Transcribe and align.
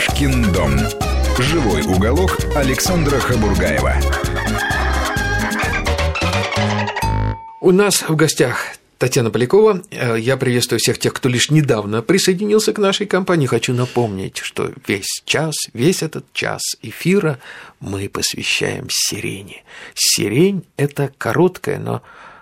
Кошкин 0.00 0.50
дом. 0.54 0.78
Живой 1.38 1.82
уголок 1.82 2.38
Александра 2.56 3.18
Хабургаева. 3.18 3.96
У 7.60 7.70
нас 7.70 8.08
в 8.08 8.16
гостях 8.16 8.64
Татьяна 8.96 9.30
Полякова. 9.30 9.82
Э, 9.90 10.18
я 10.18 10.38
приветствую 10.38 10.78
всех 10.78 10.98
тех, 10.98 11.12
кто 11.12 11.28
лишь 11.28 11.50
недавно 11.50 12.00
присоединился 12.00 12.72
к 12.72 12.78
нашей 12.78 13.06
компании. 13.06 13.44
Хочу 13.44 13.74
напомнить, 13.74 14.38
что 14.38 14.72
весь 14.86 15.20
час, 15.26 15.54
весь 15.74 16.02
этот 16.02 16.24
час 16.32 16.62
эфира 16.80 17.38
мы 17.78 18.08
посвящаем 18.08 18.86
сирене. 18.88 19.64
Сирень– 19.94 20.64
это 20.78 21.12
короткая, 21.18 21.78
но 21.78 22.00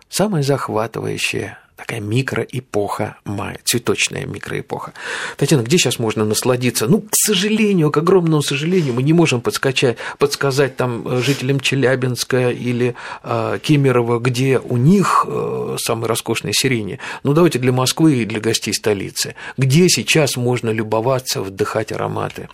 самая 0.09 0.45
захватывающая 0.45 1.59
такая 1.79 2.01
микроэпоха 2.01 3.17
мая, 3.25 3.59
цветочная 3.65 4.27
микроэпоха. 4.27 4.93
Татьяна, 5.37 5.63
где 5.63 5.79
сейчас 5.79 5.99
можно 5.99 6.25
насладиться? 6.25 6.87
Ну, 6.87 7.01
к 7.01 7.15
сожалению, 7.15 7.91
к 7.91 7.97
огромному 7.97 8.43
сожалению, 8.43 8.95
мы 8.95 9.03
не 9.03 9.13
можем 9.13 9.41
подскачать, 9.41 9.97
подсказать 10.19 10.77
там 10.77 11.07
э, 11.07 11.23
жителям 11.23 11.61
Челябинска 11.61 12.51
или 12.51 12.95
э, 13.23 13.59
Кемерово, 13.63 14.19
где 14.19 14.59
у 14.59 14.77
них 14.77 15.25
э, 15.29 15.77
самые 15.79 16.09
роскошные 16.09 16.53
сирени. 16.53 16.99
Ну, 17.23 17.33
давайте 17.33 17.59
для 17.61 17.73
Москвы 17.73 18.17
и 18.17 18.25
для 18.25 18.41
гостей 18.41 18.75
столицы. 18.75 19.37
Где 19.57 19.89
сейчас 19.89 20.37
можно 20.37 20.71
любоваться, 20.71 21.43
вдыхать 21.43 21.93
ароматы? 21.93 22.49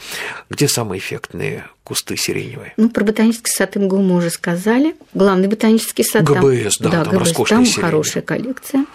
Где 0.50 0.68
самые 0.68 0.98
эффектные 0.98 1.64
кусты 1.84 2.16
сиреневые? 2.16 2.72
Ну, 2.76 2.88
про 2.88 3.04
ботанический 3.04 3.52
сад 3.52 3.76
МГУ 3.76 3.98
мы 3.98 4.16
уже 4.16 4.30
сказали. 4.30 4.96
Главный 5.12 5.48
ботанический 5.48 6.02
сад. 6.02 6.24
ГБС, 6.24 6.78
там, 6.78 6.90
да, 6.90 6.98
да 6.98 7.04
там 7.04 7.12
ГБС, 7.14 7.28
роскошные 7.28 7.56
там 7.58 7.66
сирени. 7.66 7.84
хорошая 7.84 8.22
коллекция. 8.22 8.86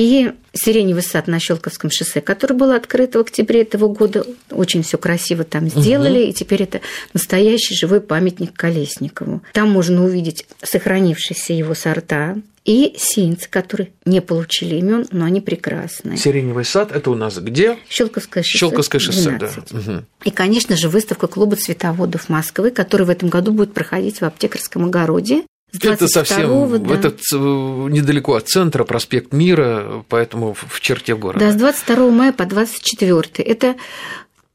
И 0.00 0.32
сиреневый 0.54 1.02
сад 1.02 1.26
на 1.26 1.38
Щелковском 1.38 1.90
шоссе, 1.90 2.22
который 2.22 2.56
был 2.56 2.70
открыт 2.70 3.16
в 3.16 3.18
октябре 3.18 3.60
этого 3.60 3.88
года. 3.88 4.24
Очень 4.50 4.82
все 4.82 4.96
красиво 4.96 5.44
там 5.44 5.68
сделали, 5.68 6.22
угу. 6.22 6.30
и 6.30 6.32
теперь 6.32 6.62
это 6.62 6.80
настоящий 7.12 7.74
живой 7.74 8.00
памятник 8.00 8.54
Колесникову. 8.54 9.42
Там 9.52 9.70
можно 9.70 10.02
увидеть 10.02 10.46
сохранившиеся 10.62 11.52
его 11.52 11.74
сорта, 11.74 12.36
и 12.64 12.94
сеянцы, 12.96 13.48
которые 13.48 13.90
не 14.04 14.20
получили 14.20 14.76
имен, 14.76 15.06
но 15.10 15.26
они 15.26 15.40
прекрасные. 15.40 16.16
Сиреневый 16.16 16.64
сад 16.64 16.92
это 16.92 17.10
у 17.10 17.14
нас 17.14 17.38
где? 17.38 17.78
Щелковское 17.88 18.42
шоссе. 18.42 18.58
Щелковское 18.58 19.00
шоссе, 19.00 19.30
12. 19.30 19.64
да. 19.70 19.78
Угу. 19.78 20.04
И, 20.24 20.30
конечно 20.30 20.76
же, 20.76 20.88
выставка 20.88 21.26
клуба 21.26 21.56
цветоводов 21.56 22.28
Москвы, 22.28 22.70
которая 22.70 23.06
в 23.06 23.10
этом 23.10 23.28
году 23.28 23.52
будет 23.52 23.74
проходить 23.74 24.20
в 24.20 24.24
аптекарском 24.24 24.86
огороде. 24.86 25.44
Это 25.82 26.08
совсем 26.08 26.82
да. 26.82 26.94
это 26.94 27.14
недалеко 27.30 28.34
от 28.34 28.48
центра, 28.48 28.84
проспект 28.84 29.32
Мира, 29.32 30.04
поэтому 30.08 30.54
в 30.54 30.80
черте 30.80 31.14
города. 31.16 31.46
Да, 31.46 31.52
с 31.52 31.56
22 31.56 32.10
мая 32.10 32.32
по 32.32 32.44
24. 32.44 33.44
Это 33.44 33.76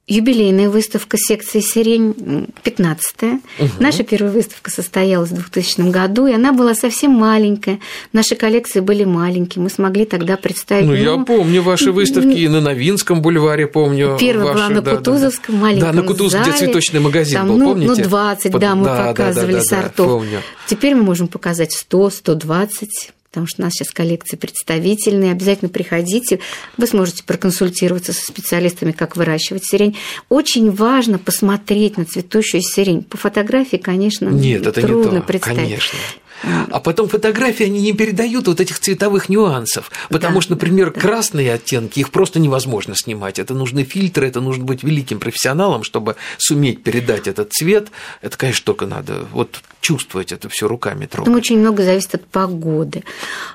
юбилейная 0.08 0.70
выставка 0.70 1.17
секции 1.17 1.61
«Сирень» 1.61 2.48
15-я. 2.64 3.39
Угу. 3.59 3.70
Наша 3.80 4.03
первая 4.03 4.31
выставка 4.31 4.70
состоялась 4.70 5.31
в 5.31 5.36
2000 5.36 5.89
году, 5.89 6.28
и 6.28 6.34
она 6.34 6.52
была 6.53 6.75
совсем 6.75 7.11
маленькая. 7.11 7.80
Наши 8.14 8.36
коллекции 8.36 8.81
были 8.81 9.03
маленькие, 9.03 9.64
мы 9.64 9.70
смогли 9.70 10.06
тогда 10.06 10.38
представить... 10.38 10.86
Ну, 10.86 10.92
ну 10.92 10.98
я 10.98 11.17
помню 11.23 11.64
ваши 11.64 11.92
выставки 11.92 12.38
и 12.38 12.48
на 12.48 12.61
Новинском 12.61 13.22
бульваре, 13.23 13.66
помню. 13.66 14.17
Первая 14.20 14.53
ваши, 14.53 14.58
была 14.58 14.70
на 14.70 14.81
да, 14.81 14.95
Кутузовском, 14.95 15.56
да, 15.56 15.61
маленьком 15.61 15.92
Да, 15.92 16.02
на 16.02 16.03
Кутузовске, 16.03 16.38
зале. 16.38 16.52
где 16.52 16.66
цветочный 16.66 17.00
магазин 17.00 17.39
Там, 17.39 17.48
был, 17.48 17.58
ну, 17.58 17.66
помните? 17.66 18.03
Ну, 18.03 18.09
20, 18.09 18.52
Под... 18.52 18.61
да, 18.61 18.76
мы 18.76 18.86
да, 18.86 19.06
показывали 19.08 19.53
да, 19.53 19.59
да, 19.59 19.64
сортов. 19.64 20.08
Да, 20.08 20.14
помню. 20.14 20.42
Теперь 20.67 20.94
мы 20.94 21.02
можем 21.02 21.28
показать 21.28 21.72
100, 21.72 22.09
120 22.11 23.14
потому 23.36 23.47
что 23.47 23.61
у 23.61 23.66
нас 23.66 23.73
сейчас 23.73 23.91
коллекции 23.91 24.38
представительные. 24.38 25.33
Обязательно 25.33 25.67
приходите. 25.67 26.39
Вы 26.78 26.88
сможете 26.88 27.22
проконсультироваться 27.25 28.14
со 28.14 28.25
специалистами, 28.25 28.94
как 28.94 29.17
выращивать 29.17 29.66
сирень. 29.66 29.97
Очень 30.30 30.71
важно 30.71 31.20
посмотреть 31.20 31.98
на 31.98 32.05
цветущую 32.05 32.61
сирень. 32.61 33.04
По 33.04 33.17
фотографии, 33.17 33.76
конечно, 33.76 34.30
Нет, 34.30 34.65
это 34.65 34.80
трудно 34.80 35.15
не 35.15 35.20
то, 35.20 35.27
представить. 35.27 35.60
Конечно. 35.60 35.99
А 36.44 36.80
потом 36.80 37.08
фотографии, 37.08 37.66
они 37.66 37.82
не 37.82 37.94
передают 37.94 38.48
вот 38.48 38.60
этих 38.60 38.80
цветовых 38.80 39.30
нюансов. 39.30 39.92
Потому 40.10 40.36
Да, 40.36 40.42
что, 40.42 40.52
например, 40.52 40.92
да. 40.92 41.00
красные 41.00 41.54
оттенки, 41.54 42.00
их 42.00 42.12
просто 42.12 42.40
невозможно 42.40 42.96
снимать. 42.96 43.40
Это 43.40 43.54
нужны 43.54 43.84
фильтры, 43.84 44.28
это 44.28 44.42
нужно 44.42 44.66
быть 44.66 44.84
великим 44.84 45.20
профессионалом, 45.20 45.84
чтобы 45.84 46.16
суметь 46.38 46.84
передать 46.84 47.28
этот 47.28 47.54
цвет. 47.54 47.88
Это, 48.22 48.38
конечно, 48.38 48.66
только 48.66 48.86
надо 48.86 49.26
вот 49.32 49.62
чувствовать 49.82 50.32
это 50.32 50.50
все 50.50 50.68
руками 50.68 51.06
трогать. 51.06 51.26
Там 51.26 51.36
очень 51.36 51.60
много 51.60 51.84
зависит 51.84 52.16
от 52.16 52.26
погоды, 52.26 53.04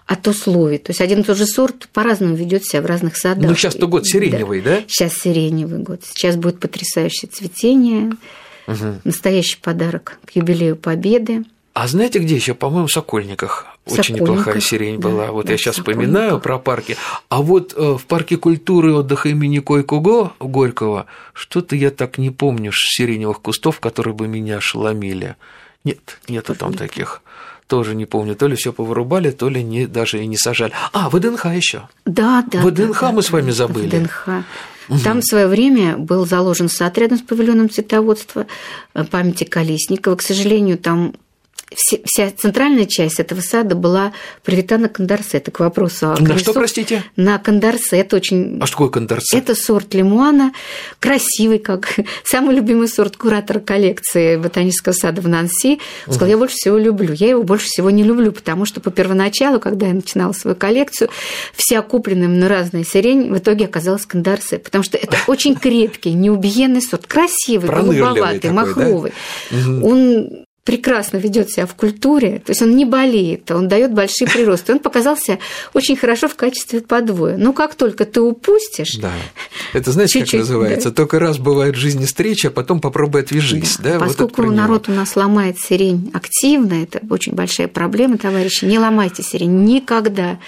от 0.06 0.26
условий. 0.28 0.78
То 0.78 0.90
есть 0.90 1.00
один 1.00 1.20
и 1.20 1.22
тот 1.22 1.36
же 1.36 1.46
сорт 1.46 1.88
по-разному 1.92 2.34
ведет 2.34 2.64
себя 2.64 2.82
в 2.82 2.86
разных 2.86 3.16
садах. 3.16 3.48
Ну, 3.48 3.54
сейчас-то 3.56 3.86
год 3.86 4.06
сиреневый, 4.06 4.60
да? 4.60 4.82
Сейчас 4.86 5.14
сиреневый 5.14 5.80
год. 5.80 6.02
Сейчас 6.04 6.36
будет 6.36 6.60
потрясающее 6.60 7.28
цветение. 7.30 8.12
Угу. 8.66 9.00
Настоящий 9.04 9.58
подарок 9.60 10.18
к 10.26 10.36
юбилею 10.36 10.76
Победы. 10.76 11.44
А 11.80 11.86
знаете, 11.88 12.18
где 12.18 12.34
еще? 12.34 12.52
По-моему, 12.52 12.88
в 12.88 12.92
Сокольниках. 12.92 13.64
Очень 13.86 14.16
Сокольниках, 14.16 14.28
неплохая 14.28 14.60
сирень 14.60 15.00
да, 15.00 15.08
была. 15.08 15.32
Вот 15.32 15.46
да, 15.46 15.52
я 15.52 15.56
сейчас 15.56 15.76
Сокольниках. 15.76 16.04
вспоминаю 16.04 16.38
про 16.38 16.58
парки. 16.58 16.98
А 17.30 17.40
вот 17.40 17.72
э, 17.74 17.96
в 17.96 18.04
парке 18.04 18.36
культуры 18.36 18.90
и 18.90 18.92
отдыха 18.92 19.30
имени 19.30 19.60
Койкуго 19.60 20.32
Горького 20.40 21.06
что-то 21.32 21.76
я 21.76 21.90
так 21.90 22.18
не 22.18 22.28
помню 22.28 22.70
сиреневых 22.74 23.40
кустов, 23.40 23.80
которые 23.80 24.12
бы 24.12 24.28
меня 24.28 24.58
ошеломили. 24.58 25.36
Нет, 25.82 26.18
нету 26.28 26.54
там 26.54 26.74
таких. 26.74 27.22
Тоже 27.66 27.94
не 27.94 28.04
помню. 28.04 28.34
То 28.34 28.46
ли 28.46 28.56
все 28.56 28.74
повырубали, 28.74 29.30
то 29.30 29.48
ли 29.48 29.62
не, 29.62 29.86
даже 29.86 30.22
и 30.22 30.26
не 30.26 30.36
сажали. 30.36 30.74
А, 30.92 31.08
ВДНХ 31.08 31.46
еще. 31.46 31.88
Да, 32.04 32.44
да. 32.52 32.60
ВДНХ 32.60 33.00
да, 33.00 33.10
мы 33.12 33.22
да, 33.22 33.26
с 33.26 33.30
вами 33.30 33.52
забыли. 33.52 33.86
ВДНХ. 33.86 34.28
Там 35.02 35.22
в 35.22 35.24
свое 35.24 35.46
время 35.46 35.96
был 35.96 36.26
заложен 36.26 36.68
сад 36.68 36.98
рядом 36.98 37.16
с 37.16 37.22
павильоном 37.22 37.70
цветоводства 37.70 38.46
э, 38.92 39.02
памяти 39.04 39.44
Колесникова. 39.44 40.16
К 40.16 40.22
сожалению, 40.22 40.76
там 40.76 41.14
все- 41.74 42.00
вся 42.04 42.30
центральная 42.30 42.86
часть 42.86 43.20
этого 43.20 43.40
сада 43.40 43.74
была 43.74 44.12
привита 44.42 44.78
на 44.78 44.88
кондорсе. 44.88 45.38
Это 45.38 45.50
к 45.50 45.60
вопросу 45.60 46.10
о 46.10 46.16
На 46.20 46.38
что, 46.38 46.52
простите? 46.52 47.04
На 47.16 47.38
кондорсе. 47.38 47.96
Это 47.98 48.16
очень... 48.16 48.58
А 48.60 48.66
что 48.66 48.76
такое 48.76 48.88
кондорсе? 48.88 49.38
Это 49.38 49.54
сорт 49.54 49.94
лимуана, 49.94 50.52
красивый, 50.98 51.58
как 51.58 51.94
самый 52.24 52.56
любимый 52.56 52.88
сорт 52.88 53.16
куратора 53.16 53.60
коллекции 53.60 54.36
ботанического 54.36 54.92
сада 54.92 55.22
в 55.22 55.28
Нанси. 55.28 55.78
Он 56.06 56.14
сказал, 56.14 56.28
я 56.30 56.38
больше 56.38 56.56
всего 56.56 56.76
люблю. 56.76 57.12
Я 57.14 57.30
его 57.30 57.42
больше 57.42 57.66
всего 57.66 57.90
не 57.90 58.02
люблю, 58.02 58.32
потому 58.32 58.64
что 58.64 58.80
по 58.80 58.90
первоначалу, 58.90 59.60
когда 59.60 59.86
я 59.86 59.94
начинала 59.94 60.32
свою 60.32 60.56
коллекцию, 60.56 61.08
вся 61.54 61.82
купленная 61.82 62.28
на 62.28 62.48
разные 62.48 62.84
сирень 62.84 63.32
в 63.32 63.38
итоге 63.38 63.66
оказалась 63.66 64.06
кондорсе, 64.06 64.58
потому 64.58 64.82
что 64.82 64.98
это 64.98 65.16
очень 65.28 65.54
крепкий, 65.60 66.14
неубиенный 66.14 66.82
сорт, 66.82 67.06
красивый, 67.06 67.70
голубоватый, 67.70 68.40
да? 68.40 68.52
махровый. 68.52 69.12
Он 69.52 70.44
прекрасно 70.64 71.16
ведет 71.16 71.50
себя 71.50 71.66
в 71.66 71.74
культуре, 71.74 72.42
то 72.44 72.50
есть 72.50 72.62
он 72.62 72.76
не 72.76 72.84
болеет, 72.84 73.50
он 73.50 73.66
дает 73.66 73.92
большие 73.92 74.28
приросты. 74.28 74.72
Он 74.72 74.78
показался 74.78 75.38
очень 75.72 75.96
хорошо 75.96 76.28
в 76.28 76.34
качестве 76.34 76.80
подвоя. 76.80 77.36
Но 77.36 77.52
как 77.52 77.74
только 77.74 78.04
ты 78.04 78.20
упустишь, 78.20 78.96
Да. 78.98 79.12
Это 79.72 79.92
знаете, 79.92 80.18
как 80.18 80.22
Чуть-чуть, 80.28 80.40
называется? 80.40 80.90
Только 80.90 81.18
раз 81.18 81.38
бывает 81.38 81.76
в 81.76 81.78
жизни 81.78 82.04
встреча, 82.04 82.48
а 82.48 82.50
потом 82.50 82.80
попробуй 82.80 83.22
отвяжись. 83.22 83.78
Да. 83.78 83.90
Вот 83.90 83.96
это 83.96 84.04
Поскольку 84.06 84.42
него. 84.42 84.52
народ 84.52 84.88
у 84.88 84.92
нас 84.92 85.16
ломает 85.16 85.58
сирень 85.58 86.10
активно, 86.12 86.74
это 86.74 87.00
очень 87.08 87.32
большая 87.32 87.68
проблема, 87.68 88.18
товарищи. 88.18 88.64
Не 88.64 88.78
ломайте 88.78 89.22
сирень 89.22 89.64
никогда, 89.64 90.38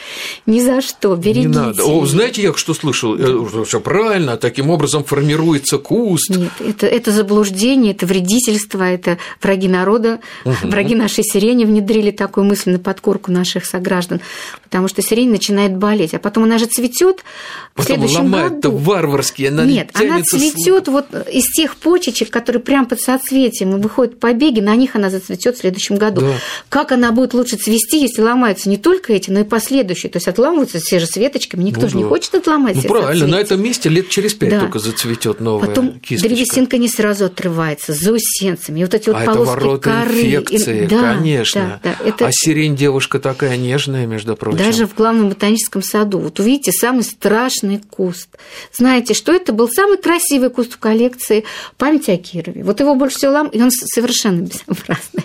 ни 0.46 0.60
за 0.60 0.82
что, 0.82 1.16
берегите. 1.16 1.48
Не 1.48 1.54
надо. 1.54 1.84
О, 1.84 2.04
знаете, 2.06 2.42
я 2.42 2.54
что 2.54 2.74
слышал? 2.74 3.16
Все 3.64 3.80
правильно, 3.80 4.36
таким 4.36 4.70
образом 4.70 5.04
формируется 5.04 5.78
куст. 5.78 6.30
Нет, 6.30 6.52
это, 6.60 6.86
это 6.86 7.12
заблуждение, 7.12 7.92
это 7.92 8.06
вредительство, 8.06 8.82
это 8.82 9.18
враги 9.40 9.68
народа, 9.68 10.01
враги 10.44 10.94
нашей 10.94 11.24
сирени 11.24 11.64
внедрили 11.64 12.10
такую 12.10 12.44
мысль 12.44 12.72
на 12.72 12.78
подкорку 12.78 13.30
наших 13.32 13.64
сограждан, 13.66 14.20
потому 14.62 14.88
что 14.88 15.02
сирень 15.02 15.30
начинает 15.30 15.76
болеть, 15.76 16.14
а 16.14 16.18
потом 16.18 16.44
она 16.44 16.58
же 16.58 16.66
цветет 16.66 17.24
в 17.76 17.82
следующем 17.82 18.24
ломает-то 18.24 18.70
году. 18.70 18.76
варварски, 18.84 19.44
она 19.44 19.64
Нет, 19.64 19.90
она 19.94 20.20
с- 20.22 20.30
цветет 20.30 20.88
вот 20.88 21.06
из 21.32 21.44
тех 21.52 21.76
почечек, 21.76 22.30
которые 22.30 22.60
прям 22.62 22.86
под 22.86 23.00
соцветием 23.00 23.76
и 23.76 23.80
выходят 23.80 24.18
побеги, 24.20 24.60
на 24.60 24.74
них 24.76 24.96
она 24.96 25.10
зацветет 25.10 25.56
в 25.56 25.60
следующем 25.60 25.96
году. 25.96 26.20
Да. 26.22 26.32
Как 26.68 26.92
она 26.92 27.12
будет 27.12 27.34
лучше 27.34 27.56
цвести, 27.56 28.00
если 28.02 28.22
ломаются 28.22 28.68
не 28.68 28.76
только 28.76 29.12
эти, 29.12 29.30
но 29.30 29.40
и 29.40 29.44
последующие? 29.44 30.10
То 30.10 30.16
есть 30.18 30.28
отламываются 30.28 30.78
все 30.80 30.98
же 30.98 31.06
с 31.06 31.16
веточками, 31.16 31.62
никто 31.62 31.82
Ну 31.82 31.88
же 31.88 31.96
не 31.96 32.02
да. 32.02 32.08
хочет 32.08 32.34
отломать 32.34 32.76
Ну 32.76 32.82
правильно, 32.82 33.26
на 33.26 33.36
этом 33.36 33.62
месте 33.62 33.88
лет 33.88 34.08
через 34.08 34.34
пять 34.34 34.50
Да. 34.50 34.60
только 34.60 34.78
зацветет 34.78 35.40
новая 35.40 35.68
Потом 35.68 36.00
кисточка. 36.00 36.28
древесинка 36.28 36.78
не 36.78 36.88
сразу 36.88 37.26
отрывается, 37.26 37.92
заусенцами, 37.92 38.80
и 38.80 38.84
вот 38.84 38.94
эти 38.94 39.08
вот 39.08 39.16
А 39.18 39.22
это 39.22 39.32
полоски 39.32 39.48
ворота 39.54 39.90
коры. 40.00 40.20
инфекции, 40.20 40.86
да, 40.86 41.14
конечно. 41.14 41.80
да, 41.82 41.96
да, 41.98 42.06
это 42.06 42.26
А 42.26 42.30
сирень 42.32 42.76
девушка 42.76 43.18
такая 43.18 43.56
нежная, 43.56 44.06
между 44.06 44.36
прочим. 44.36 44.58
даже 44.58 44.86
в 44.86 44.94
главном 44.94 45.28
ботаническом 45.28 45.82
саду. 45.82 46.18
Вот 46.18 46.40
увидите 46.40 46.72
самый 46.72 47.02
страшный 47.02 47.80
куст. 47.90 48.28
Знаете, 48.72 49.14
что 49.14 49.32
это 49.32 49.52
был 49.52 49.68
самый 49.68 49.98
красивый 49.98 50.50
куст 50.50 50.74
в 50.74 50.78
коллекции 50.78 51.44
память 51.76 52.08
о 52.08 52.16
Кирове. 52.16 52.64
Вот 52.64 52.80
его 52.80 52.94
больше 52.94 53.16
всего 53.18 53.32
лам, 53.32 53.48
и 53.48 53.60
он 53.60 53.70
совершенно 53.70 54.40
безобразный. 54.42 55.24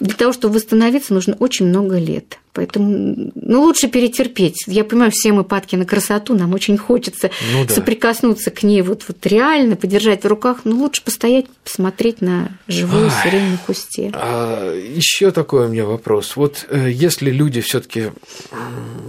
Для 0.00 0.14
того, 0.14 0.32
чтобы 0.32 0.54
восстановиться, 0.54 1.14
нужно 1.14 1.36
очень 1.38 1.66
много 1.66 1.98
лет. 1.98 2.38
Поэтому 2.56 3.32
ну, 3.34 3.60
лучше 3.60 3.88
перетерпеть. 3.88 4.64
Я 4.66 4.82
понимаю, 4.82 5.10
все 5.12 5.30
мы 5.30 5.44
падки 5.44 5.76
на 5.76 5.84
красоту, 5.84 6.34
нам 6.34 6.54
очень 6.54 6.78
хочется 6.78 7.30
ну, 7.52 7.66
да. 7.66 7.74
соприкоснуться 7.74 8.50
к 8.50 8.62
ней 8.62 8.80
вот, 8.80 9.04
вот 9.06 9.26
реально, 9.26 9.76
подержать 9.76 10.24
в 10.24 10.26
руках. 10.26 10.60
Но 10.64 10.74
лучше 10.76 11.04
постоять, 11.04 11.46
посмотреть 11.62 12.22
на 12.22 12.48
живую 12.66 13.10
сирень 13.22 13.58
кусте. 13.66 14.10
А, 14.14 14.74
еще 14.74 15.32
такой 15.32 15.66
у 15.66 15.68
меня 15.68 15.84
вопрос. 15.84 16.34
Вот 16.36 16.64
э, 16.70 16.88
если 16.90 17.30
люди 17.30 17.60
все-таки 17.60 18.12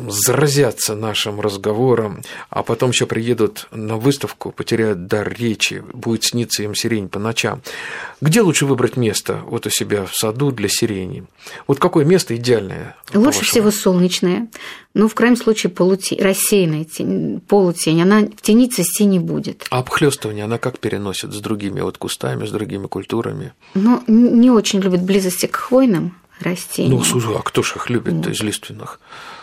заразятся 0.09 0.95
нашим 0.95 1.39
разговором, 1.39 2.23
а 2.49 2.63
потом 2.63 2.89
еще 2.89 3.05
приедут 3.05 3.67
на 3.71 3.95
выставку, 3.95 4.51
потеряют 4.51 5.07
дар 5.07 5.33
речи, 5.33 5.83
будет 5.93 6.25
сниться 6.25 6.63
им 6.63 6.75
сирень 6.75 7.07
по 7.07 7.17
ночам, 7.17 7.61
где 8.19 8.41
лучше 8.41 8.65
выбрать 8.65 8.97
место 8.97 9.41
вот 9.45 9.65
у 9.67 9.69
себя 9.69 10.05
в 10.05 10.13
саду 10.13 10.51
для 10.51 10.67
сирени? 10.67 11.23
Вот 11.65 11.79
какое 11.79 12.03
место 12.03 12.35
идеальное? 12.35 12.95
Лучше 13.13 13.36
всего 13.45 13.71
солнечное, 13.71 14.47
но 14.93 15.07
в 15.07 15.15
крайнем 15.15 15.37
случае 15.37 15.71
полутень, 15.71 16.19
рассеянная 16.21 16.83
тень, 16.83 17.39
полутень, 17.47 18.01
она 18.01 18.21
в 18.21 18.41
тени 18.41 18.67
цвести 18.67 19.05
не 19.05 19.19
будет. 19.19 19.65
А 19.69 19.79
обхлестывание 19.79 20.45
она 20.45 20.57
как 20.57 20.79
переносит 20.79 21.33
с 21.33 21.39
другими 21.39 21.81
вот 21.81 21.97
кустами, 21.97 22.45
с 22.45 22.51
другими 22.51 22.87
культурами? 22.87 23.53
Ну, 23.73 24.03
не 24.07 24.49
очень 24.49 24.79
любит 24.79 25.03
близости 25.03 25.45
к 25.45 25.55
хвойным 25.55 26.15
растениям. 26.39 26.99
Ну, 26.99 27.03
слушай, 27.03 27.35
а 27.35 27.41
кто 27.41 27.63
же 27.63 27.75
их 27.75 27.89
любит 27.89 28.13
вот. 28.13 28.27
из 28.27 28.41
лиственных? 28.41 28.99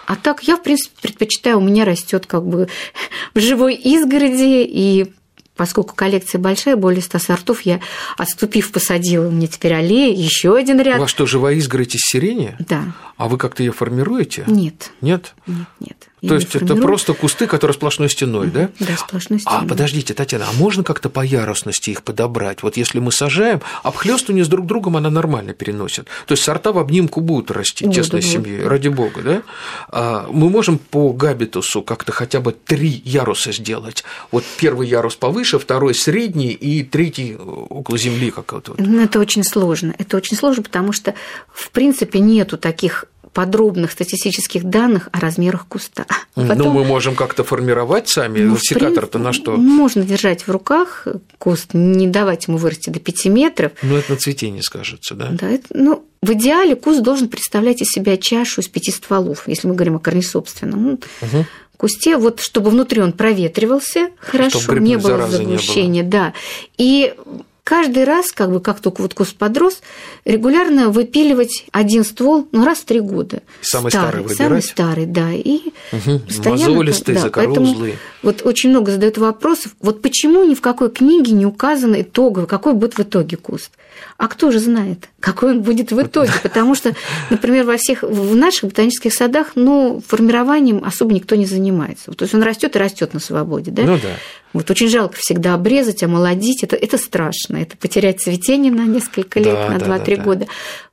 А 0.07 0.17
так 0.17 0.43
я, 0.43 0.57
в 0.57 0.63
принципе, 0.63 0.95
предпочитаю, 1.01 1.59
у 1.59 1.63
меня 1.63 1.85
растет 1.85 2.27
как 2.27 2.45
бы 2.45 2.69
в 3.35 3.41
живой 3.41 3.75
изгороди, 3.75 4.65
и 4.65 5.13
Поскольку 5.57 5.95
коллекция 5.95 6.41
большая, 6.41 6.77
более 6.77 7.03
100 7.03 7.19
сортов, 7.19 7.61
я, 7.63 7.81
отступив, 8.17 8.73
посадила, 8.73 9.29
меня 9.29 9.47
теперь 9.47 9.75
аллея, 9.75 10.15
еще 10.15 10.57
один 10.57 10.81
ряд. 10.81 10.99
У 10.99 11.03
вас 11.03 11.11
что, 11.11 11.27
живая 11.27 11.55
изгородь 11.55 11.95
из 11.95 12.01
сирени? 12.01 12.57
Да. 12.59 12.85
А 13.17 13.29
вы 13.29 13.39
как-то 13.39 13.63
ее 13.63 13.73
формируете? 13.73 14.45
Нет. 14.49 14.91
Нет? 15.01 15.35
Нет, 15.47 15.67
нет. 15.79 16.09
То 16.29 16.35
есть 16.35 16.55
это 16.55 16.77
просто 16.77 17.15
кусты, 17.15 17.47
которые 17.47 17.75
сплошной 17.75 18.09
стеной, 18.09 18.49
да? 18.49 18.71
Да, 18.81 18.97
сплошной 18.97 19.39
а, 19.39 19.41
стеной. 19.41 19.59
А 19.63 19.69
подождите, 19.69 20.15
Татьяна, 20.15 20.47
а 20.49 20.53
можно 20.53 20.85
как-то 20.85 21.09
по 21.09 21.21
ярусности 21.21 21.91
их 21.91 22.03
подобрать? 22.03 22.63
Вот 22.63 22.77
если 22.77 22.99
мы 22.99 23.13
сажаем, 23.13 23.61
обхлёстывание 23.83 24.45
с 24.45 24.49
друг 24.49 24.67
другом 24.67 24.97
она 24.97 25.11
нормально 25.11 25.55
переносит. 25.55 26.07
То 26.27 26.33
есть 26.33 26.43
сорта 26.43 26.73
в 26.73 26.79
обнимку 26.79 27.21
будут 27.21 27.51
расти, 27.51 27.85
буду, 27.85 27.97
тесной 27.97 28.21
буду. 28.21 28.33
семьей, 28.33 28.67
ради 28.67 28.89
бога, 28.89 29.23
да? 29.23 29.43
А 29.89 30.27
мы 30.31 30.51
можем 30.51 30.79
по 30.79 31.13
габитусу 31.13 31.83
как-то 31.83 32.13
хотя 32.13 32.41
бы 32.41 32.53
три 32.53 33.03
яруса 33.05 33.53
сделать. 33.53 34.05
Вот 34.31 34.45
первый 34.57 34.89
ярус 34.89 35.17
повыше, 35.17 35.59
второй 35.59 35.95
средний 35.95 36.53
и 36.53 36.83
третий 36.83 37.37
около 37.37 37.99
земли 37.99 38.31
какого-то. 38.31 38.75
Ну, 38.79 39.01
это 39.01 39.19
очень 39.19 39.45
сложно. 39.45 39.95
Это 39.99 40.17
очень 40.17 40.37
сложно, 40.37 40.63
потому 40.63 40.93
что, 40.93 41.15
в 41.53 41.71
принципе, 41.71 42.21
нету 42.21 42.59
таких 42.59 43.07
подробных 43.35 43.91
статистических 43.91 44.65
данных 44.65 45.09
о 45.13 45.21
размерах 45.21 45.67
куста. 45.67 46.07
Потом, 46.35 46.59
ну, 46.59 46.73
мы 46.73 46.85
можем 46.85 47.17
как-то 47.17 47.45
формировать 47.45 48.09
сами. 48.09 48.41
Ну, 48.41 48.57
Секатор-то 48.57 49.19
на 49.19 49.33
что? 49.33 49.57
Можно 49.57 50.05
держать 50.05 50.47
в 50.47 50.51
руках 50.51 51.07
куст, 51.39 51.75
не 51.75 52.07
давать 52.07 52.47
ему 52.47 52.57
вырасти 52.57 52.91
до 52.91 53.01
5 53.01 53.27
метров. 53.27 53.73
Ну, 53.83 53.97
это 53.97 54.13
на 54.13 54.19
цветение 54.19 54.63
скажется, 54.63 55.15
да? 55.15 55.29
Да, 55.33 55.51
это, 55.51 55.67
ну, 55.75 56.07
в 56.23 56.33
идеале 56.33 56.77
куст 56.77 57.03
должен 57.03 57.29
представлять 57.29 57.83
из 57.83 57.89
себя 57.89 58.17
чашу 58.17 58.63
из 58.63 58.69
пяти 58.69 58.93
стволов, 58.93 59.47
если 59.47 59.69
мы 59.69 59.75
говорим 59.75 59.97
о 59.97 59.99
корнесобственном. 59.99 61.01
Угу 61.21 61.45
кусте, 61.77 62.17
вот 62.17 62.41
чтобы 62.41 62.71
внутри 62.71 63.03
он 63.03 63.13
проветривался 63.13 64.09
хорошо, 64.19 64.75
не 64.79 64.97
было 64.97 65.29
заглушения, 65.29 66.03
да. 66.03 66.33
И 66.79 67.15
каждый 67.65 68.05
раз, 68.05 68.31
как 68.31 68.53
бы 68.53 68.61
как 68.61 68.81
только 68.81 69.01
вот 69.01 69.15
куст 69.15 69.37
подрос, 69.37 69.81
регулярно 70.25 70.91
выпиливать 70.91 71.65
один 71.73 72.05
ствол, 72.05 72.47
ну, 72.53 72.65
раз 72.65 72.79
в 72.79 72.85
три 72.85 73.01
года. 73.01 73.43
Самый 73.63 73.91
старый, 73.91 74.29
старый 74.29 74.37
Самый 74.37 74.63
старый, 74.63 75.07
да. 75.07 75.33
И 75.33 75.73
угу. 75.91 76.21
постоянно... 76.21 76.75
Мозолистый, 76.75 77.15
да, 77.15 77.21
закорузлый. 77.23 77.99
Вот 78.23 78.43
очень 78.45 78.71
много 78.71 78.93
задают 78.93 79.19
вопросов, 79.19 79.75
вот 79.81 80.03
почему 80.03 80.45
ни 80.45 80.55
в 80.55 80.61
какой 80.61 80.91
книге 80.91 81.33
не 81.33 81.47
указано 81.47 82.03
итоговый, 82.03 82.47
какой 82.47 82.75
будет 82.75 82.95
в 82.95 83.01
итоге 83.01 83.37
куст. 83.37 83.71
А 84.17 84.29
кто 84.29 84.51
же 84.51 84.61
знает, 84.61 85.09
какой 85.21 85.51
он 85.51 85.63
будет 85.63 85.91
в 85.91 86.01
итоге? 86.01 86.33
Потому 86.43 86.75
что, 86.75 86.95
например, 87.31 87.65
во 87.65 87.77
всех 87.77 88.03
в 88.03 88.35
наших 88.37 88.65
ботанических 88.71 89.13
садах, 89.13 89.53
ну, 89.55 90.03
формированием 90.07 90.83
особо 90.85 91.13
никто 91.13 91.35
не 91.35 91.47
занимается. 91.47 92.13
То 92.13 92.25
есть 92.25 92.35
он 92.35 92.43
растет 92.43 92.77
и 92.77 92.79
растет 92.79 93.15
на 93.15 93.21
свободе, 93.21 93.71
да? 93.71 93.83
Ну 93.83 93.99
да. 94.01 94.11
Вот 94.53 94.71
очень 94.71 94.89
жалко 94.89 95.17
всегда 95.19 95.55
обрезать, 95.55 96.03
омолодить. 96.05 96.63
Это, 96.63 96.77
это 96.77 96.97
страшно. 96.97 97.57
Это 97.57 97.77
потерять 97.77 98.21
цветение 98.21 98.71
на 98.71 98.85
несколько 98.85 99.41
лет, 99.41 99.55
да, 99.55 99.69
на 99.69 99.79
да, 99.79 99.99
2-3 99.99 100.17
да, 100.17 100.23
года. 100.23 100.47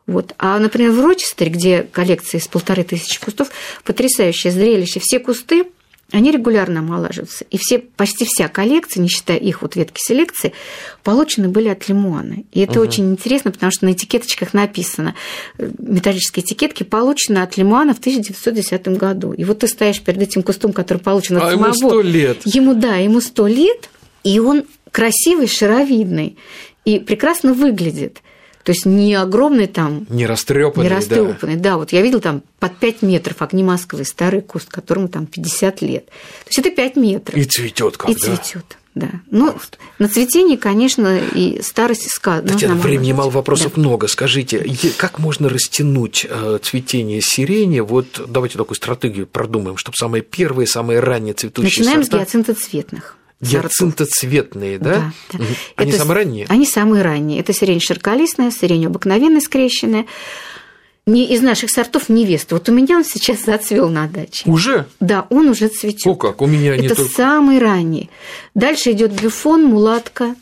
Вот. 0.07 0.33
А, 0.39 0.57
например, 0.57 0.91
в 0.91 0.99
Рочестере, 0.99 1.51
где 1.51 1.83
коллекция 1.83 2.39
из 2.39 2.47
полторы 2.47 2.83
тысячи 2.83 3.23
кустов, 3.23 3.49
потрясающее 3.83 4.51
зрелище. 4.51 4.99
Все 4.99 5.19
кусты 5.19 5.65
они 6.11 6.31
регулярно 6.31 6.79
омолаживаются. 6.81 7.45
И 7.49 7.57
все, 7.57 7.79
почти 7.79 8.25
вся 8.25 8.47
коллекция, 8.47 9.01
не 9.01 9.07
считая 9.07 9.37
их 9.37 9.61
вот 9.61 9.75
ветки 9.75 9.99
селекции, 9.99 10.53
получены 11.03 11.47
были 11.47 11.69
от 11.69 11.87
лимуана. 11.87 12.43
И 12.51 12.59
это 12.59 12.79
угу. 12.79 12.87
очень 12.87 13.11
интересно, 13.11 13.51
потому 13.51 13.71
что 13.71 13.85
на 13.85 13.93
этикеточках 13.93 14.53
написано, 14.53 15.15
э, 15.57 15.69
металлические 15.79 16.43
этикетки 16.43 16.83
получены 16.83 17.39
от 17.39 17.55
лимуана 17.57 17.93
в 17.93 17.99
1910 17.99 18.87
году. 18.89 19.31
И 19.31 19.43
вот 19.45 19.59
ты 19.59 19.67
стоишь 19.67 20.01
перед 20.01 20.21
этим 20.21 20.43
кустом, 20.43 20.73
который 20.73 20.99
получен 20.99 21.37
от 21.37 21.43
а 21.43 21.51
самого... 21.51 21.67
ему 21.67 21.73
сто 21.73 22.01
лет. 22.01 22.37
Ему, 22.45 22.73
да, 22.73 22.97
ему 22.97 23.21
сто 23.21 23.47
лет, 23.47 23.89
и 24.23 24.39
он 24.39 24.63
красивый, 24.91 25.47
шаровидный 25.47 26.37
и 26.83 26.99
прекрасно 26.99 27.53
выглядит. 27.53 28.21
То 28.63 28.71
есть 28.71 28.85
не 28.85 29.15
огромный 29.15 29.67
там... 29.67 30.05
Не 30.09 30.25
растрепанный, 30.25 30.89
Не 30.89 30.95
растрепанный, 30.95 31.55
да. 31.55 31.71
да. 31.71 31.77
Вот 31.77 31.91
я 31.91 32.01
видел 32.01 32.21
там 32.21 32.43
под 32.59 32.77
5 32.77 33.01
метров 33.01 33.41
огни 33.41 33.63
Москвы, 33.63 34.05
старый 34.05 34.41
куст, 34.41 34.69
которому 34.69 35.07
там 35.07 35.25
50 35.25 35.81
лет. 35.81 36.05
То 36.05 36.47
есть 36.47 36.59
это 36.59 36.71
5 36.71 36.95
метров. 36.95 37.37
И 37.37 37.43
цветет 37.45 37.97
как, 37.97 38.09
И 38.09 38.13
да? 38.13 38.19
цветет. 38.19 38.77
Да. 38.93 39.09
Ну, 39.29 39.55
на 39.99 40.09
цветение, 40.09 40.57
конечно, 40.57 41.17
и 41.17 41.61
старость 41.61 42.11
сказано. 42.11 42.49
Татьяна, 42.49 42.75
времени 42.75 43.13
мало, 43.13 43.29
вопросов 43.29 43.73
да. 43.75 43.79
много. 43.79 44.07
Скажите, 44.07 44.65
как 44.97 45.17
можно 45.17 45.47
растянуть 45.47 46.27
э, 46.29 46.59
цветение 46.61 47.21
сирени? 47.21 47.79
Вот 47.79 48.21
давайте 48.27 48.57
такую 48.57 48.75
стратегию 48.75 49.27
продумаем, 49.27 49.77
чтобы 49.77 49.95
самые 49.95 50.23
первые, 50.23 50.67
самые 50.67 50.99
ранние 50.99 51.33
цветущие 51.33 51.85
Начинаем 51.85 52.03
сорта... 52.03 52.17
с 52.17 52.19
гиацинтоцветных. 52.19 53.15
Гиацинтоцветные, 53.41 54.77
да? 54.77 55.11
Да. 55.33 55.39
да. 55.39 55.45
Они 55.75 55.91
Это, 55.91 55.99
самые 55.99 56.15
ранние? 56.15 56.45
Они 56.49 56.65
самые 56.65 57.03
ранние. 57.03 57.39
Это 57.39 57.53
сирень 57.53 57.79
широколистная, 57.79 58.51
сирень 58.51 58.85
обыкновенная 58.85 59.41
скрещенная. 59.41 60.05
Не 61.07 61.25
из 61.25 61.41
наших 61.41 61.71
сортов 61.71 62.09
невеста. 62.09 62.55
Вот 62.55 62.69
у 62.69 62.71
меня 62.71 62.97
он 62.97 63.03
сейчас 63.03 63.43
зацвел 63.43 63.89
на 63.89 64.07
даче. 64.07 64.43
Уже? 64.49 64.85
Да, 64.99 65.25
он 65.31 65.49
уже 65.49 65.67
цветет. 65.67 66.05
О, 66.05 66.15
как, 66.15 66.41
у 66.41 66.45
меня 66.45 66.77
не 66.77 66.85
Это 66.85 66.95
только... 66.95 67.11
самый 67.11 67.57
ранний. 67.57 68.11
Дальше 68.53 68.91
идет 68.91 69.19
бюфон, 69.19 69.65
мулатка, 69.65 70.35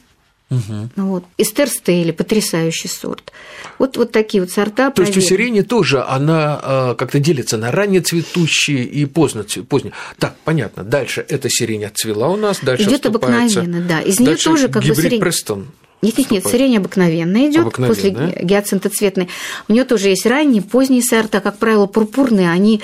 Угу. 0.50 0.89
Вот. 0.96 1.24
Эстер 1.38 1.70
Стейли, 1.70 2.12
потрясающий 2.12 2.88
сорт. 2.88 3.32
Вот, 3.77 3.98
вот 3.98 4.12
такие 4.12 4.41
вот 4.41 4.51
сорта. 4.51 4.89
То 4.89 5.03
есть 5.03 5.15
у 5.18 5.22
сирени 5.22 5.62
тоже 5.62 6.03
она 6.03 6.60
а, 6.62 6.96
как-то 6.96 7.20
делится 7.20 7.58
на 7.58 7.72
ранне 7.72 8.01
цветущие 8.01 8.84
и 8.84 9.06
поздно 9.06 9.46
поздние. 9.68 9.94
Так, 10.18 10.36
понятно. 10.44 10.84
Дальше 10.84 11.24
эта 11.27 11.50
сирень 11.50 11.86
отцвела 11.86 12.29
у 12.29 12.36
нас, 12.36 12.60
дальше 12.62 12.84
Идет 12.84 13.06
обыкновенно, 13.06 13.82
да. 13.82 14.01
Из 14.01 14.20
нее 14.20 14.36
тоже 14.38 14.70
как 14.70 14.84
бы 14.84 14.96
сирень. 14.96 15.20
Престон. 15.20 15.68
Нет, 16.01 16.18
нет, 16.18 16.32
нет, 16.32 16.48
сирень 16.48 16.77
обыкновенная 16.77 17.50
идет 17.50 17.74
после 17.74 18.12
да? 18.12 18.27
гиацинтоцветной. 18.41 19.27
У 19.68 19.74
нее 19.74 19.84
тоже 19.84 20.10
есть 20.10 20.25
ранние, 20.25 20.62
поздние 20.62 21.01
сорта, 21.01 21.41
как 21.41 21.58
правило, 21.58 21.88
пурпурные, 21.88 22.50
они 22.50 22.82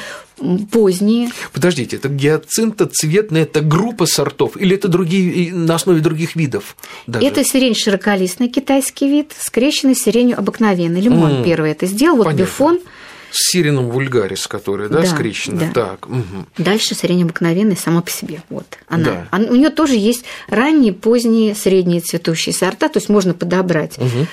поздние. 0.69 1.29
Подождите, 1.53 1.95
это 1.95 2.09
гиацинтоцветная, 2.09 3.43
это 3.43 3.61
группа 3.61 4.05
сортов 4.05 4.57
или 4.57 4.75
это 4.75 4.89
другие 4.89 5.53
на 5.53 5.75
основе 5.75 6.01
других 6.01 6.35
видов? 6.35 6.75
Даже? 7.07 7.25
Это 7.25 7.45
сирень 7.45 7.75
широколистный 7.75 8.49
китайский 8.49 9.09
вид, 9.09 9.31
скрещенный 9.37 9.95
с 9.95 10.03
сиренью 10.03 10.37
обыкновенной. 10.37 10.99
Лимон 10.99 11.31
mm. 11.31 11.43
первый 11.45 11.71
это 11.71 11.85
сделал, 11.85 12.17
вот 12.17 12.25
Понятно. 12.25 12.43
бифон– 12.43 12.79
с 13.31 13.51
сирином 13.51 13.89
вульгарис, 13.89 14.47
которая, 14.47 14.89
да, 14.89 15.01
да 15.01 15.07
скрещена. 15.07 15.59
Да. 15.59 15.71
Так. 15.71 16.07
Угу. 16.07 16.45
Дальше 16.57 16.95
сирень 16.95 17.23
обыкновенная 17.23 17.75
сама 17.75 18.01
по 18.01 18.11
себе. 18.11 18.41
Вот 18.49 18.65
она. 18.87 19.03
Да. 19.03 19.27
она. 19.31 19.47
У 19.47 19.55
нее 19.55 19.69
тоже 19.69 19.95
есть 19.95 20.25
ранние, 20.47 20.93
поздние, 20.93 21.55
средние 21.55 22.01
цветущие 22.01 22.53
сорта, 22.53 22.89
то 22.89 22.97
есть 22.97 23.09
можно 23.09 23.33
подобрать. 23.33 23.97
Угу. 23.97 24.27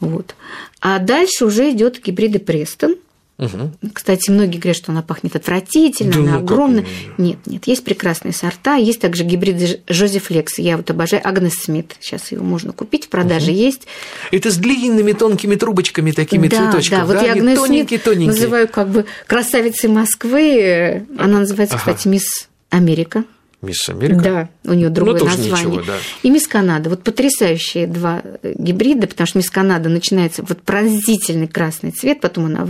Вот. 0.00 0.34
А 0.80 0.98
дальше 0.98 1.44
уже 1.44 1.70
идет 1.70 2.02
гибриды 2.02 2.38
Престон. 2.38 2.96
Угу. 3.38 3.90
Кстати, 3.92 4.30
многие 4.30 4.58
говорят, 4.58 4.76
что 4.76 4.90
она 4.90 5.02
пахнет 5.02 5.36
отвратительно, 5.36 6.12
да, 6.12 6.18
она 6.18 6.32
ну, 6.32 6.38
огромная. 6.38 6.84
Нет, 7.18 7.38
нет, 7.46 7.68
есть 7.68 7.84
прекрасные 7.84 8.32
сорта, 8.32 8.74
есть 8.74 9.00
также 9.00 9.22
гибриды 9.22 9.80
Жозеф 9.88 10.30
Лекс. 10.30 10.58
Я 10.58 10.76
вот 10.76 10.90
обожаю 10.90 11.26
Агнес 11.26 11.54
Смит. 11.54 11.94
Сейчас 12.00 12.32
его 12.32 12.44
можно 12.44 12.72
купить, 12.72 13.06
в 13.06 13.08
продаже 13.08 13.52
угу. 13.52 13.60
есть. 13.60 13.86
Это 14.32 14.50
с 14.50 14.56
длинными 14.56 15.12
тонкими 15.12 15.54
трубочками, 15.54 16.10
такими 16.10 16.48
да, 16.48 16.56
цветочками. 16.56 17.00
Да, 17.00 17.06
вот 17.06 17.12
да, 17.14 17.22
я 17.22 17.32
Агнес 17.34 17.60
Смит 17.60 18.26
называю 18.26 18.68
как 18.68 18.88
бы 18.88 19.04
красавицей 19.28 19.88
Москвы. 19.88 21.06
Она 21.16 21.38
называется, 21.38 21.76
ага. 21.76 21.92
кстати, 21.92 22.08
мисс 22.08 22.48
Америка. 22.70 23.24
Мисс 23.60 23.88
Америка? 23.88 24.20
Да, 24.64 24.70
у 24.70 24.74
нее 24.74 24.88
другое 24.88 25.14
ну, 25.14 25.20
тоже 25.20 25.38
название. 25.38 25.66
Ничего, 25.66 25.82
да. 25.84 25.96
И 26.22 26.30
Мисс 26.30 26.46
Канада. 26.46 26.90
Вот 26.90 27.02
потрясающие 27.02 27.88
два 27.88 28.22
гибрида, 28.42 29.08
потому 29.08 29.26
что 29.26 29.38
Мисс 29.38 29.50
Канада 29.50 29.88
начинается 29.88 30.44
вот 30.44 30.62
пронзительный 30.62 31.48
красный 31.48 31.90
цвет, 31.90 32.20
потом 32.20 32.46
она 32.46 32.68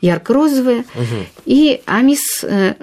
ярко-розовая. 0.00 0.84
Угу. 0.94 1.26
И 1.46 1.80
а 1.86 2.02
Мисс 2.02 2.44
э, 2.44 2.74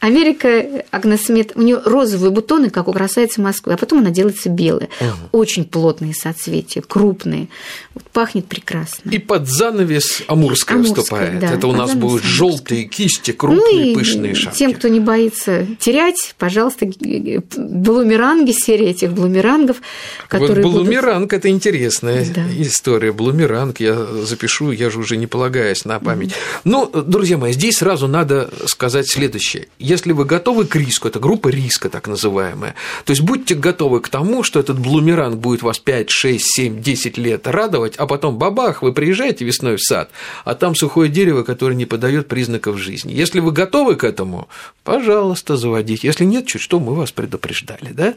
Америка, 0.00 0.64
Агнес 0.90 1.26
Смит, 1.26 1.52
у 1.54 1.62
нее 1.62 1.80
розовые 1.84 2.30
бутоны, 2.30 2.70
как 2.70 2.88
у 2.88 2.92
красавицы 2.92 3.42
Москвы, 3.42 3.74
а 3.74 3.76
потом 3.76 3.98
она 3.98 4.10
делается 4.10 4.48
белая. 4.48 4.88
Угу. 4.98 5.38
Очень 5.38 5.66
плотные 5.66 6.14
соцветия, 6.14 6.82
крупные. 6.82 7.48
Вот, 7.94 8.04
пахнет 8.04 8.46
прекрасно. 8.46 9.10
И 9.10 9.18
под 9.18 9.46
занавес 9.46 10.22
Амурская, 10.26 10.78
Амурская 10.78 11.02
вступает. 11.02 11.40
Да, 11.40 11.52
Это 11.52 11.66
у 11.66 11.72
нас 11.72 11.94
будут 11.94 12.22
желтые 12.22 12.84
кисти, 12.84 13.32
крупные, 13.32 13.92
ну, 13.92 13.94
пышные 13.94 14.34
шапки. 14.34 14.56
Тем, 14.56 14.72
кто 14.72 14.88
не 14.88 15.00
боится 15.00 15.66
терять, 15.78 16.34
пожалуйста, 16.38 16.86
блумеранги, 16.86 18.52
серия 18.52 18.90
этих 18.90 19.12
блумерангов, 19.12 19.82
которые 20.28 20.64
вот 20.64 20.72
блумеранг 20.72 21.24
будут...– 21.24 21.32
это 21.34 21.50
интересная 21.50 22.26
да. 22.34 22.46
история. 22.56 23.12
Блумеранг 23.12 23.80
я 23.80 23.94
запишу, 24.24 24.70
я 24.70 24.88
же 24.88 24.98
уже 24.98 25.18
не 25.18 25.26
полагаясь 25.26 25.84
на 25.84 26.00
память. 26.00 26.30
Угу. 26.30 26.36
Ну, 26.64 26.86
друзья 26.86 27.36
мои, 27.36 27.52
здесь 27.52 27.76
сразу 27.76 28.08
надо 28.08 28.50
сказать 28.64 29.06
следующее 29.06 29.68
если 29.90 30.12
вы 30.12 30.24
готовы 30.24 30.64
к 30.64 30.76
риску, 30.76 31.08
это 31.08 31.18
группа 31.18 31.48
риска 31.48 31.90
так 31.90 32.06
называемая, 32.06 32.74
то 33.04 33.10
есть 33.10 33.22
будьте 33.22 33.54
готовы 33.54 34.00
к 34.00 34.08
тому, 34.08 34.42
что 34.42 34.60
этот 34.60 34.78
блумеранг 34.78 35.36
будет 35.36 35.62
вас 35.62 35.78
5, 35.78 36.10
6, 36.10 36.44
7, 36.44 36.80
10 36.80 37.18
лет 37.18 37.46
радовать, 37.46 37.96
а 37.96 38.06
потом 38.06 38.38
бабах, 38.38 38.82
вы 38.82 38.92
приезжаете 38.92 39.44
весной 39.44 39.76
в 39.76 39.82
сад, 39.82 40.10
а 40.44 40.54
там 40.54 40.74
сухое 40.74 41.10
дерево, 41.10 41.42
которое 41.42 41.74
не 41.74 41.86
подает 41.86 42.28
признаков 42.28 42.78
жизни. 42.78 43.12
Если 43.12 43.40
вы 43.40 43.52
готовы 43.52 43.96
к 43.96 44.04
этому, 44.04 44.48
пожалуйста, 44.84 45.56
заводите. 45.56 46.06
Если 46.06 46.24
нет, 46.24 46.46
чуть 46.46 46.62
что, 46.62 46.78
мы 46.78 46.94
вас 46.94 47.10
предупреждали, 47.12 47.90
да? 47.92 48.14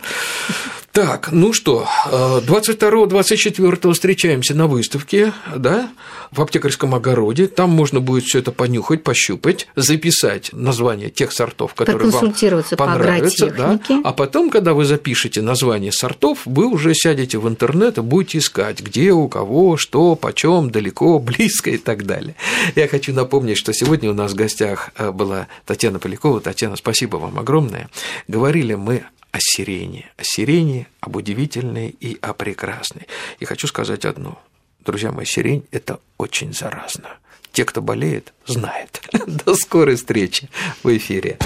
Так, 0.91 1.31
ну 1.31 1.53
что, 1.53 1.87
22-24 2.11 3.89
э, 3.89 3.93
встречаемся 3.93 4.53
на 4.53 4.67
выставке, 4.67 5.33
да, 5.55 5.89
в 6.29 6.39
аптекарском 6.39 6.93
огороде. 6.93 7.47
Там 7.47 7.71
можно 7.71 7.99
будет 7.99 8.25
все 8.25 8.39
это 8.39 8.51
понюхать, 8.51 9.03
пощупать, 9.03 9.67
записать 9.75 10.51
название 10.53 11.09
тех 11.09 11.31
сортов, 11.31 11.62
которые 11.73 12.09
вам 12.09 12.33
понравятся. 12.77 13.47
По 13.47 13.53
да, 13.53 13.79
а 14.03 14.11
потом, 14.11 14.49
когда 14.49 14.73
вы 14.73 14.85
запишете 14.85 15.41
название 15.41 15.91
сортов, 15.91 16.39
вы 16.45 16.67
уже 16.67 16.93
сядете 16.93 17.37
в 17.37 17.47
интернет 17.47 17.97
и 17.97 18.01
будете 18.01 18.39
искать, 18.39 18.81
где, 18.81 19.11
у 19.11 19.27
кого, 19.29 19.77
что, 19.77 20.15
почем, 20.15 20.69
далеко, 20.69 21.19
близко 21.19 21.69
и 21.69 21.77
так 21.77 22.05
далее. 22.05 22.35
Я 22.75 22.87
хочу 22.87 23.13
напомнить, 23.13 23.57
что 23.57 23.73
сегодня 23.73 24.09
у 24.09 24.13
нас 24.13 24.33
в 24.33 24.35
гостях 24.35 24.91
э, 24.97 25.11
была 25.11 25.47
Татьяна 25.65 25.99
Полякова. 25.99 26.41
Татьяна, 26.41 26.75
спасибо 26.75 27.17
вам 27.17 27.39
огромное. 27.39 27.89
Говорили 28.27 28.73
мы 28.73 29.03
о 29.31 29.37
сирене, 29.39 30.11
о 30.17 30.23
сирене, 30.23 30.87
об 30.99 31.15
удивительной 31.15 31.95
и 31.99 32.17
о 32.21 32.33
прекрасной. 32.33 33.07
И 33.39 33.45
хочу 33.45 33.67
сказать 33.67 34.05
одно. 34.05 34.39
Друзья 34.85 35.11
мои, 35.11 35.25
сирень– 35.25 35.65
это 35.71 35.99
очень 36.17 36.53
заразно. 36.53 37.17
Те, 37.53 37.65
кто 37.65 37.83
болеет, 37.83 38.33
знают. 38.47 38.99
До 39.45 39.53
скорой 39.53 39.95
встречи 39.95 40.49
в 40.81 40.97
эфире. 40.97 41.37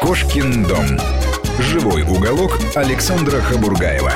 Кошкин 0.00 0.64
дом. 0.64 0.98
Живой 1.58 2.02
уголок 2.02 2.58
Александра 2.74 3.42
Хабургаева. 3.42 4.10